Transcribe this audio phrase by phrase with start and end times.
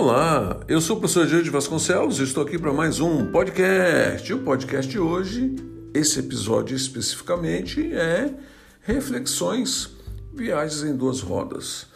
[0.00, 4.32] Olá, eu sou o professor de Vasconcelos e estou aqui para mais um podcast.
[4.32, 5.56] O podcast de hoje,
[5.92, 8.32] esse episódio especificamente, é
[8.82, 9.90] Reflexões,
[10.32, 11.88] Viagens em Duas Rodas.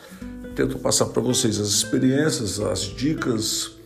[0.56, 3.76] Tento passar para vocês as experiências, as dicas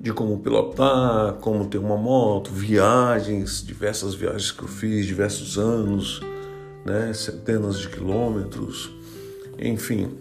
[0.00, 6.20] de como pilotar, como ter uma moto, viagens, diversas viagens que eu fiz, diversos anos,
[6.86, 8.92] né, centenas de quilômetros,
[9.58, 10.12] enfim,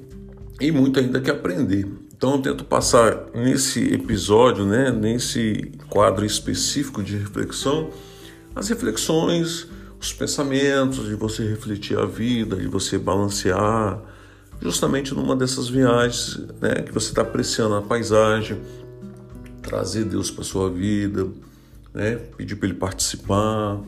[0.60, 2.03] e muito ainda que aprender.
[2.16, 7.90] Então eu tento passar nesse episódio, né, nesse quadro específico de reflexão,
[8.56, 9.68] as reflexões,
[10.00, 14.00] os pensamentos, de você refletir a vida, de você balancear,
[14.62, 18.62] justamente numa dessas viagens, né, que você está apreciando a paisagem,
[19.62, 21.28] trazer Deus para sua vida,
[21.94, 23.82] né, pedir para Ele participar,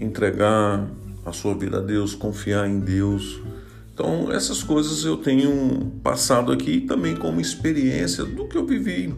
[0.00, 0.88] entregar
[1.24, 3.40] a sua vida a Deus, confiar em Deus
[3.92, 9.14] então, essas coisas eu tenho passado aqui também como experiência do que eu vivi,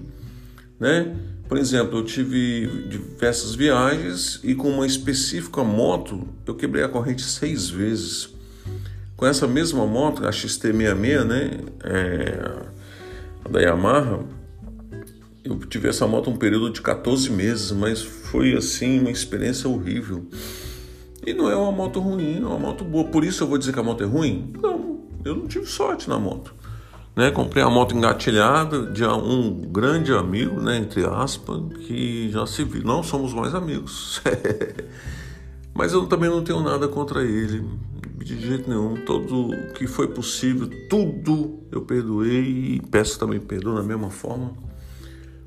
[0.80, 1.14] né?
[1.48, 7.22] Por exemplo, eu tive diversas viagens e com uma específica moto eu quebrei a corrente
[7.22, 8.30] seis vezes.
[9.16, 11.50] Com essa mesma moto, a XT66, né?
[11.84, 12.64] É,
[13.44, 14.24] a da Yamaha,
[15.44, 20.26] eu tive essa moto um período de 14 meses, mas foi assim uma experiência horrível.
[21.26, 23.04] E não é uma moto ruim, é uma moto boa.
[23.04, 24.52] Por isso eu vou dizer que a moto é ruim?
[24.60, 26.54] Não, eu não tive sorte na moto.
[27.16, 27.30] Né?
[27.30, 32.82] Comprei a moto engatilhada de um grande amigo, né, entre aspas, que já se viu.
[32.82, 34.20] Não somos mais amigos.
[35.72, 37.64] Mas eu também não tenho nada contra ele,
[38.18, 38.94] de jeito nenhum.
[39.04, 44.52] Tudo que foi possível, tudo eu perdoei e peço também perdão da mesma forma.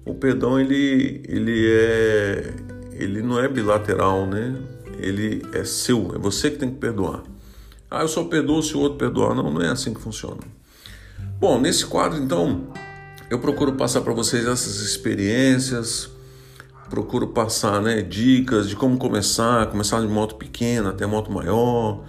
[0.05, 2.53] O perdão ele, ele é
[2.93, 4.55] ele não é bilateral, né?
[4.99, 7.23] Ele é seu, é você que tem que perdoar.
[7.89, 9.33] Ah, eu só perdoo se o outro perdoar.
[9.33, 10.41] Não, não é assim que funciona.
[11.39, 12.67] Bom, nesse quadro, então,
[13.29, 16.09] eu procuro passar para vocês essas experiências,
[16.89, 22.03] procuro passar né, dicas de como começar, começar de moto pequena até moto maior.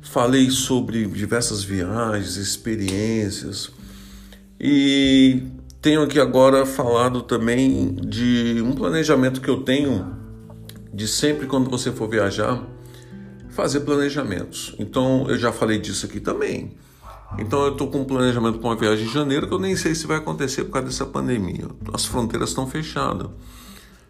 [0.00, 3.70] Falei sobre diversas viagens, experiências.
[4.58, 5.44] E
[5.80, 10.21] tenho aqui agora falado também de um planejamento que eu tenho
[10.92, 12.62] de sempre quando você for viajar,
[13.50, 14.74] fazer planejamentos.
[14.78, 16.76] Então eu já falei disso aqui também.
[17.38, 19.94] Então eu estou com um planejamento para uma viagem em janeiro que eu nem sei
[19.94, 21.66] se vai acontecer por causa dessa pandemia.
[21.92, 23.28] As fronteiras estão fechadas.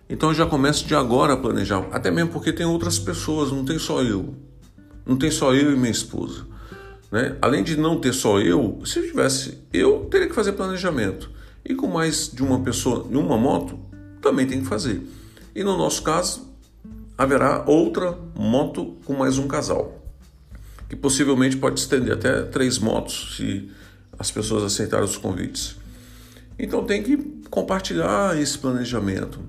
[0.09, 3.65] Então eu já começo de agora a planejar, até mesmo porque tem outras pessoas, não
[3.65, 4.35] tem só eu.
[5.07, 6.47] Não tem só eu e minha esposa.
[7.11, 7.37] Né?
[7.41, 11.31] Além de não ter só eu, se eu tivesse, eu teria que fazer planejamento.
[11.65, 13.79] E com mais de uma pessoa em uma moto,
[14.21, 15.03] também tem que fazer.
[15.55, 16.52] E no nosso caso,
[17.17, 20.03] haverá outra moto com mais um casal,
[20.89, 23.71] que possivelmente pode estender até três motos se
[24.19, 25.77] as pessoas aceitarem os convites.
[26.59, 27.17] Então tem que
[27.51, 29.41] compartilhar esse planejamento.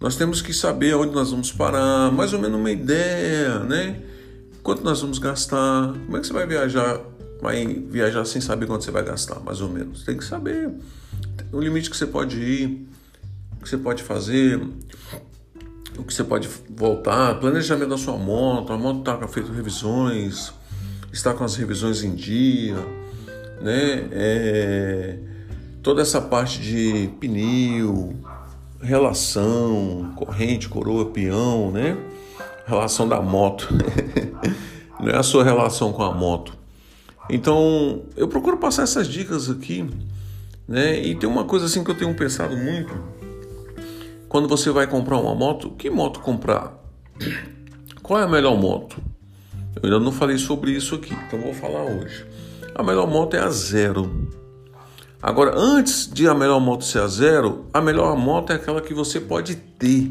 [0.00, 4.02] Nós temos que saber onde nós vamos parar, mais ou menos uma ideia, né?
[4.62, 5.92] Quanto nós vamos gastar?
[5.92, 7.00] Como é que você vai viajar?
[7.40, 10.02] Vai viajar sem saber quanto você vai gastar, mais ou menos.
[10.04, 10.70] Tem que saber
[11.52, 12.86] o limite que você pode ir,
[13.58, 14.60] o que você pode fazer
[15.98, 20.52] o que você pode voltar, planejamento da sua moto, a moto está feito revisões,
[21.12, 22.76] está com as revisões em dia,
[23.60, 24.08] né?
[24.10, 25.18] É,
[25.82, 28.16] toda essa parte de pneu,
[28.80, 31.96] relação, corrente, coroa, peão, né?
[32.66, 33.68] Relação da moto,
[34.98, 36.56] não é a sua relação com a moto.
[37.28, 39.88] Então, eu procuro passar essas dicas aqui,
[40.66, 41.00] né?
[41.00, 43.21] E tem uma coisa assim que eu tenho pensado muito
[44.32, 46.72] quando você vai comprar uma moto, que moto comprar?
[48.02, 48.96] Qual é a melhor moto?
[49.76, 52.24] Eu ainda não falei sobre isso aqui, então vou falar hoje.
[52.74, 54.30] A melhor moto é a zero.
[55.22, 58.94] Agora, antes de a melhor moto ser a zero, a melhor moto é aquela que
[58.94, 60.10] você pode ter.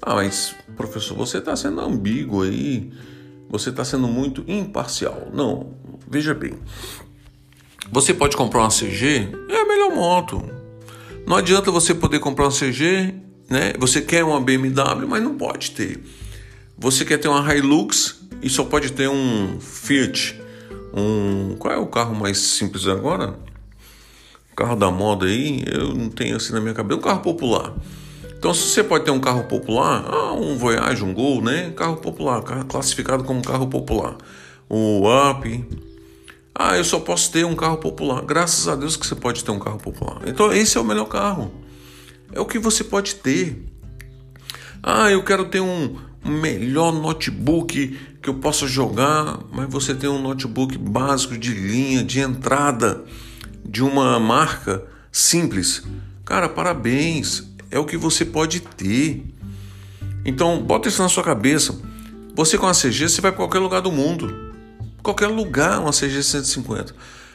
[0.00, 2.92] Ah, mas professor, você está sendo ambíguo aí,
[3.50, 5.30] você está sendo muito imparcial.
[5.34, 5.74] Não,
[6.06, 6.54] veja bem.
[7.90, 10.40] Você pode comprar uma CG, é a melhor moto.
[11.26, 13.20] Não adianta você poder comprar uma CG
[13.52, 13.74] né?
[13.78, 16.02] Você quer uma BMW, mas não pode ter.
[16.78, 20.40] Você quer ter uma Hilux e só pode ter um Fiat.
[20.94, 23.34] Um qual é o carro mais simples agora?
[24.56, 27.74] Carro da moda aí, eu não tenho assim na minha cabeça, um carro popular.
[28.38, 31.70] Então, se você pode ter um carro popular, ah, um Voyage, um Gol, né?
[31.76, 34.16] Carro popular, classificado como carro popular.
[34.68, 35.64] O Up.
[36.54, 38.22] Ah, eu só posso ter um carro popular.
[38.22, 40.22] Graças a Deus que você pode ter um carro popular.
[40.26, 41.52] Então, esse é o melhor carro.
[42.32, 43.62] É o que você pode ter.
[44.82, 50.20] Ah, eu quero ter um melhor notebook que eu possa jogar, mas você tem um
[50.20, 53.04] notebook básico de linha, de entrada,
[53.64, 55.82] de uma marca simples.
[56.24, 59.24] Cara, parabéns, é o que você pode ter.
[60.24, 61.78] Então, bota isso na sua cabeça.
[62.34, 64.52] Você com a CG, você vai para qualquer lugar do mundo.
[65.02, 66.94] Qualquer lugar, uma CG 150.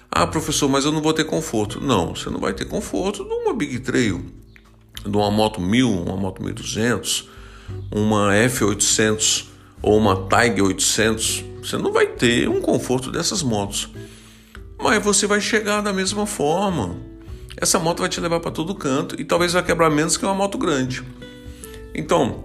[0.09, 1.81] Ah, professor, mas eu não vou ter conforto.
[1.81, 4.25] Não, você não vai ter conforto de uma Big Trail,
[5.05, 7.29] de uma moto 1000, uma moto 1200,
[7.91, 9.45] uma F800
[9.81, 11.45] ou uma Tiger 800.
[11.61, 13.89] Você não vai ter um conforto dessas motos.
[14.79, 16.97] Mas você vai chegar da mesma forma.
[17.55, 20.35] Essa moto vai te levar para todo canto e talvez vai quebrar menos que uma
[20.35, 21.03] moto grande.
[21.93, 22.43] Então,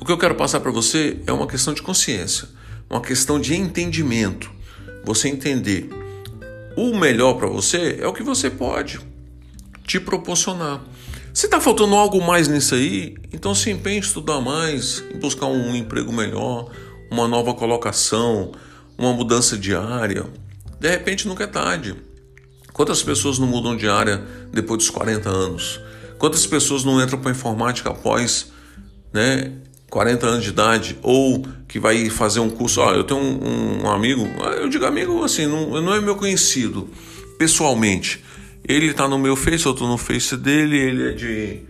[0.00, 2.48] o que eu quero passar para você é uma questão de consciência,
[2.88, 4.50] uma questão de entendimento.
[5.04, 5.90] Você entender
[6.76, 9.00] o melhor para você é o que você pode
[9.86, 10.82] te proporcionar.
[11.36, 15.44] Se está faltando algo mais nisso aí, então se empenhe em estudar mais, em buscar
[15.44, 16.70] um emprego melhor,
[17.10, 18.52] uma nova colocação,
[18.96, 20.24] uma mudança de área.
[20.80, 21.94] De repente nunca é tarde.
[22.72, 25.78] Quantas pessoas não mudam de área depois dos 40 anos?
[26.16, 28.50] Quantas pessoas não entram para a informática após
[29.12, 29.52] né,
[29.90, 32.80] 40 anos de idade, ou que vai fazer um curso.
[32.80, 36.88] Ó, eu tenho um, um amigo, eu digo amigo assim, não, não é meu conhecido
[37.36, 38.24] pessoalmente.
[38.66, 41.60] Ele está no meu Face, eu estou no Face dele, ele é de.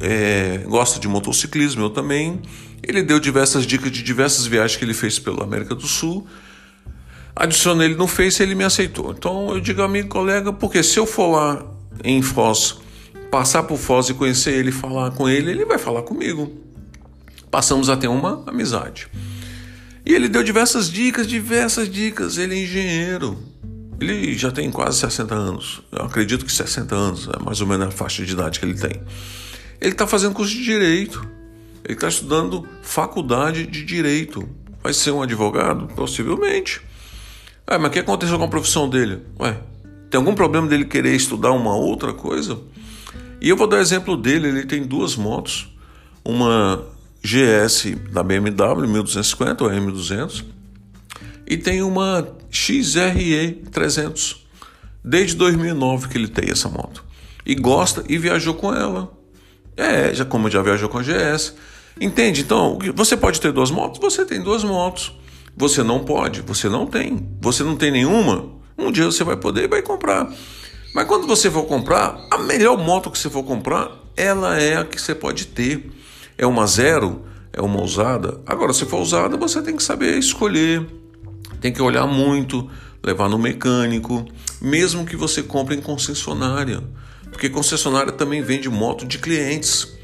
[0.00, 2.40] É, gosta de motociclismo, eu também.
[2.82, 6.26] Ele deu diversas dicas de diversas viagens que ele fez pela América do Sul.
[7.36, 9.12] Adicionei ele no Face e ele me aceitou.
[9.12, 11.64] Então eu digo, amigo, colega, porque se eu for lá
[12.02, 12.76] em Foz,
[13.30, 16.64] passar por Foz e conhecer ele, falar com ele, ele vai falar comigo
[17.54, 19.06] passamos a ter uma amizade.
[20.04, 22.36] E ele deu diversas dicas, diversas dicas.
[22.36, 23.38] Ele é engenheiro.
[24.00, 25.82] Ele já tem quase 60 anos.
[25.92, 28.74] Eu acredito que 60 anos, é mais ou menos a faixa de idade que ele
[28.74, 29.00] tem.
[29.80, 31.26] Ele está fazendo curso de direito.
[31.84, 34.48] Ele está estudando faculdade de direito.
[34.82, 35.86] Vai ser um advogado?
[35.94, 36.80] Possivelmente.
[37.66, 39.22] É, mas o que aconteceu com a profissão dele?
[39.38, 39.58] Ué,
[40.10, 42.58] tem algum problema dele querer estudar uma outra coisa?
[43.40, 44.48] E eu vou dar exemplo dele.
[44.48, 45.68] Ele tem duas motos.
[46.24, 46.82] Uma
[47.22, 50.44] GS da BMW 1250 ou M200
[51.46, 54.46] e tem uma XRE 300
[55.04, 57.04] desde 2009 que ele tem essa moto
[57.44, 59.12] e gosta e viajou com ela.
[59.76, 61.54] É, já como já viajou com a GS.
[62.00, 62.40] Entende?
[62.40, 65.12] Então, você pode ter duas motos, você tem duas motos.
[65.56, 67.28] Você não pode, você não tem.
[67.40, 70.32] Você não tem nenhuma, um dia você vai poder e vai comprar.
[70.94, 74.84] Mas quando você for comprar, a melhor moto que você for comprar, ela é a
[74.84, 75.90] que você pode ter
[76.36, 78.40] é uma zero, é uma usada.
[78.46, 80.84] Agora, se for usada, você tem que saber escolher,
[81.64, 82.68] tem que olhar muito,
[83.02, 84.22] levar no mecânico,
[84.60, 86.82] mesmo que você compre em concessionária,
[87.30, 89.96] porque concessionária também vende moto de clientes.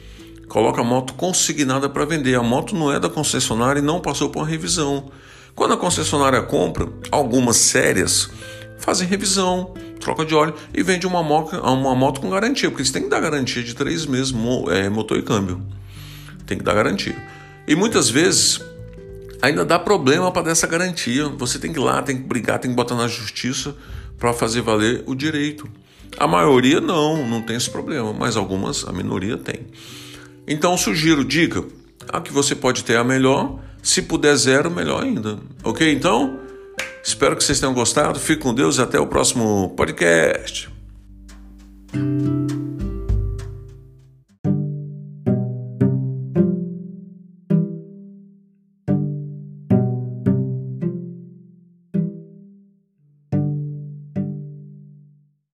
[0.48, 2.34] Coloca a moto consignada para vender.
[2.34, 5.10] A moto não é da concessionária e não passou por uma revisão.
[5.54, 8.30] Quando a concessionária compra, algumas sérias
[8.78, 12.90] fazem revisão, troca de óleo e vende uma moto, uma moto com garantia, porque eles
[12.90, 14.32] têm que dar garantia de três meses,
[14.70, 15.60] é, motor e câmbio
[16.46, 17.16] tem que dar garantia.
[17.68, 18.60] E muitas vezes
[19.42, 21.28] ainda dá problema para dar essa garantia.
[21.28, 23.74] Você tem que ir lá, tem que brigar, tem que botar na justiça
[24.18, 25.68] para fazer valer o direito.
[26.18, 29.66] A maioria não, não tem esse problema, mas algumas, a minoria tem.
[30.46, 31.64] Então sugiro, dica,
[32.08, 35.38] a que você pode ter a melhor, se puder zero, melhor ainda.
[35.62, 35.90] Ok?
[35.90, 36.38] Então,
[37.04, 38.18] espero que vocês tenham gostado.
[38.18, 40.68] Fique com Deus e até o próximo podcast.